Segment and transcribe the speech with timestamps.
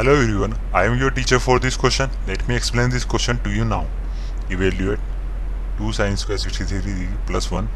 [0.00, 2.08] Hello everyone, I am your teacher for this question.
[2.26, 3.86] Let me explain this question to you now.
[4.48, 4.98] Evaluate
[5.76, 7.68] 2 sin square 63 degree plus 1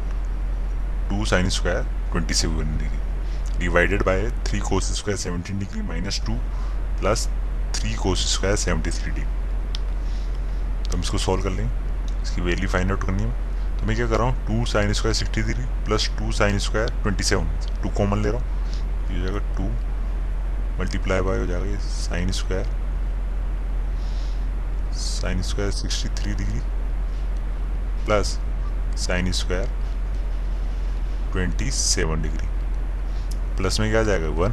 [1.11, 3.03] 2 sin square 27 degree
[3.59, 6.39] divided by 3 cos square 17 degree minus 2
[6.99, 7.29] plus
[7.73, 9.29] 3 cos square 73 degree
[10.83, 11.71] तो हम इसको solve कर लेंगे
[12.23, 13.31] इसकी value find out करनी है
[13.79, 17.01] तो मैं क्या कर रहा हूँ two sine square sixty degree plus two sine square
[17.01, 19.73] twenty seven two common ले रहा हूँ ये हो जाएगा टू
[20.79, 22.65] मल्टीप्लाई बाय हो जाएगा ये sine square
[24.95, 26.59] sine square sixty three degree
[28.05, 28.37] plus
[29.05, 29.67] sine square
[31.31, 32.47] twenty seven degree
[33.57, 34.27] plus में क्या आ जाएगा?
[34.41, 34.51] वन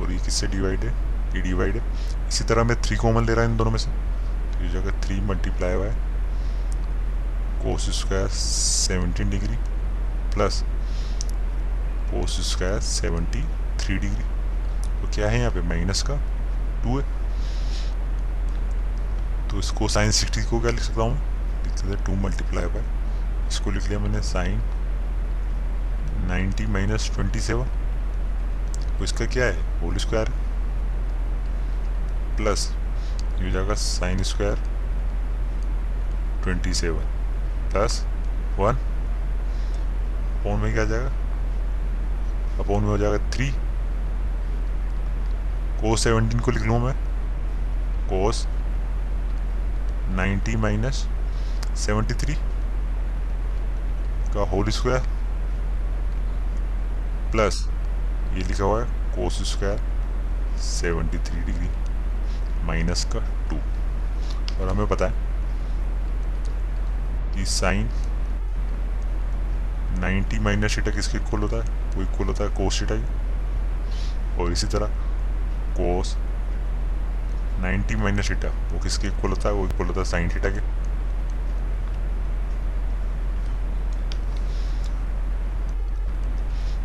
[0.00, 0.92] और ये किससे डिवाइड है
[1.34, 3.90] ये डिवाइड है इसी तरह मैं थ्री कॉमन ले रहा हूँ इन दोनों में से।
[4.52, 5.94] तो ये जगह three multiply by
[7.62, 9.56] cos square seventeen degree
[10.34, 10.62] plus
[12.10, 13.42] cos square seventy
[13.88, 14.22] three degree
[15.00, 15.60] तो क्या है यहाँ पे?
[15.68, 16.14] माइनस का?
[16.82, 17.04] टू है।
[19.48, 21.14] तो इसको साइन सिक्सटी को क्या लिख सकता हूँ?
[21.64, 24.60] लिख सकते टू मल्टीप्लाई बाय इसको लिख लिया मैंने sine
[26.28, 27.66] ninety minus twenty seven
[28.98, 29.80] तो इसका क्या है?
[29.80, 30.30] होल स्क्वायर
[32.36, 32.68] प्लस
[33.38, 34.56] ये हो जाएगा sine square
[36.42, 37.06] twenty seven
[37.70, 38.00] plus
[38.58, 38.76] one
[40.34, 41.10] upon में क्या आ जाएगा?
[42.64, 43.50] अपॉन में हो जाएगा थ्री
[45.80, 46.94] कोस सेवनटीन को लिख लूँ मैं।
[48.10, 48.46] Cos
[50.10, 51.06] ninety minus
[51.76, 52.34] seventy three
[54.34, 55.00] का होल स्क्वायर
[57.32, 57.68] प्लस
[58.34, 61.68] ये लिखा हुआ है cos square seventy three degree
[62.64, 63.20] minus का
[63.50, 63.56] टू
[64.62, 65.12] और हमें पता है
[67.34, 67.88] कि साइन
[69.98, 71.96] 90 माइनस शीटा किसके इक्वल होता है?
[71.96, 72.94] वो इक्वल होता है कोस शीटा
[74.42, 75.07] और इसी तरह
[75.78, 76.16] कोस
[77.62, 79.54] 90 माइनस शीटा वो किसके इक्वल होता है?
[79.54, 80.60] वो इक्वल होता है साइन शीटा के।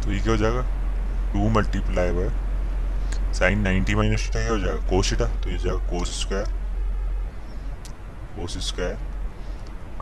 [0.03, 0.62] तो ये क्या हो जाएगा?
[1.34, 2.29] Two multiply by
[3.34, 6.47] sine 90 minus theta क्या हो जाएगा कोस शीटा तो ये जाएगा cos square
[8.35, 8.97] cos square,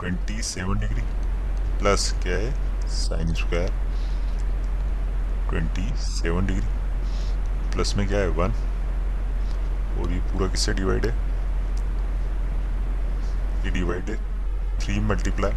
[0.00, 1.02] twenty seven degree
[1.80, 2.50] plus क्या है?
[2.88, 3.70] Sine square,
[5.50, 6.66] twenty seven degree.
[7.72, 8.28] Plus में क्या है?
[8.30, 8.54] वन।
[10.00, 11.12] और ये पूरा किससे डिवाइड है?
[13.64, 14.16] ये डिवाइड है
[14.80, 15.52] three multiply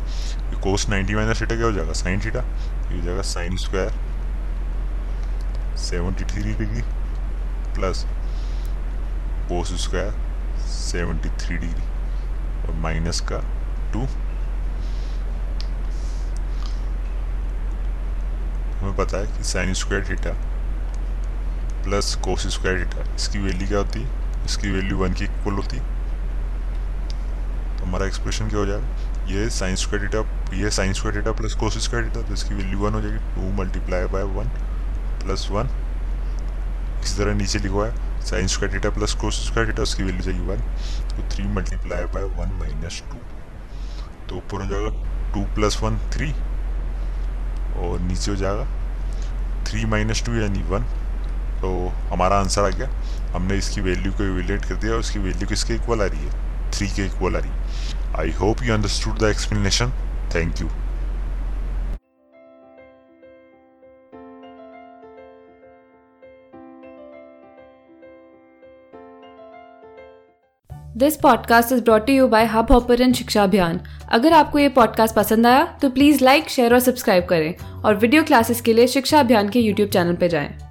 [0.64, 1.94] cos ninety minus theta क्या हो जाएगा?
[1.94, 3.92] साइन थीटा ये हो जाएगा sine square
[5.80, 6.82] seventy three degree
[7.76, 8.06] plus
[9.50, 10.14] cos square
[10.68, 11.84] seventy three degree
[12.62, 13.40] और माइनस का
[13.94, 14.06] टू
[18.80, 20.32] हमें पता है कि sine square theta
[21.84, 24.25] plus cos square theta इसकी वैल्यू क्या होती है?
[24.46, 25.80] इसकी वैल्यू वन की इक्वल होती।
[27.78, 28.88] तो हमारा एक्सप्रेशन क्या हो जाएगा?
[29.28, 32.80] ये साइंस स्क्वायर डेटा ये sine square theta plus cos square theta तो इसकी वैल्यू
[32.80, 34.50] वन हो जाएगी। Two multiply by one
[35.24, 35.70] plus one
[37.04, 40.46] इसी तरह नीचे लिखा है sine square theta plus cos square theta उसकी वैल्यू जाएगी
[40.48, 40.62] वन
[41.10, 43.18] तो three multiply by one minus two
[44.30, 44.92] तो ऊपर हो जाएगा
[45.34, 46.32] टू प्लस वन थ्री
[47.78, 48.66] और नीचे हो जाएगा
[49.68, 50.84] थ्री माइनस टू यानी वन
[51.62, 51.72] तो
[52.12, 52.88] हमारा आंसर आ गया।
[53.36, 56.72] हमने इसकी वैल्यू को इवेलेट कर दिया उसकी वैल्यू किसके इक्वल आ रही है?
[56.72, 59.92] थ्री के इक्वल आ रही है। I hope you understood the explanation
[60.36, 60.70] thank you
[70.98, 73.80] this podcast is brought you by Hubhopper and Shiksha Abhiyan
[74.10, 78.24] अगर आपको ये पॉडकास्ट पसंद आया तो प्लीज़ लाइक शेयर और सब्सक्राइब करें और वीडियो
[78.24, 80.65] क्लासेस के लिए शिक्षा अभियान के यूट्यूब चैनल पर जाएँ।